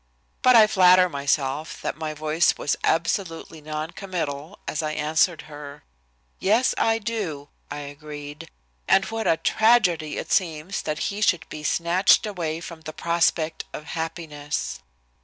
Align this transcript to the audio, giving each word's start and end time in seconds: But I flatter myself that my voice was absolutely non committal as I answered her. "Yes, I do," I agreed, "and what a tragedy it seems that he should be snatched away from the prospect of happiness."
But 0.41 0.55
I 0.55 0.65
flatter 0.65 1.07
myself 1.07 1.79
that 1.83 1.95
my 1.95 2.15
voice 2.15 2.57
was 2.57 2.75
absolutely 2.83 3.61
non 3.61 3.91
committal 3.91 4.57
as 4.67 4.81
I 4.81 4.93
answered 4.93 5.43
her. 5.43 5.83
"Yes, 6.39 6.73
I 6.75 6.97
do," 6.97 7.49
I 7.69 7.81
agreed, 7.81 8.49
"and 8.87 9.05
what 9.05 9.27
a 9.27 9.37
tragedy 9.37 10.17
it 10.17 10.31
seems 10.31 10.81
that 10.81 11.13
he 11.13 11.21
should 11.21 11.47
be 11.49 11.61
snatched 11.61 12.25
away 12.25 12.61
from 12.61 12.81
the 12.81 12.93
prospect 12.93 13.65
of 13.73 13.83
happiness." 13.93 14.79